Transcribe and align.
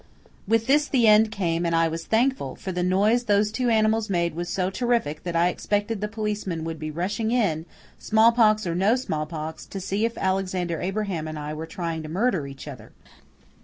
With 0.47 0.65
this 0.65 0.87
the 0.87 1.07
end 1.07 1.29
came 1.31 1.63
and 1.63 1.75
I 1.75 1.87
was 1.87 2.05
thankful, 2.05 2.55
for 2.55 2.71
the 2.71 2.81
noise 2.81 3.25
those 3.25 3.51
two 3.51 3.69
animals 3.69 4.09
made 4.09 4.33
was 4.33 4.49
so 4.49 4.71
terrific 4.71 5.21
that 5.21 5.35
I 5.35 5.49
expected 5.49 6.01
the 6.01 6.07
policeman 6.07 6.63
would 6.63 6.79
be 6.79 6.89
rushing 6.89 7.29
in, 7.29 7.67
smallpox 7.99 8.65
or 8.65 8.73
no 8.73 8.95
smallpox, 8.95 9.67
to 9.67 9.79
see 9.79 10.03
if 10.03 10.17
Alexander 10.17 10.81
Abraham 10.81 11.27
and 11.27 11.37
I 11.37 11.53
were 11.53 11.67
trying 11.67 12.01
to 12.01 12.09
murder 12.09 12.47
each 12.47 12.67
other. 12.67 12.93